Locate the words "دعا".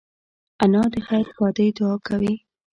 1.77-1.95